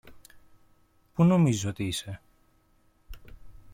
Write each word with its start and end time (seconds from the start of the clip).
που 1.13 1.23
νομίζεις 1.23 1.65
ότι 1.65 1.83
είσαι 1.83 2.21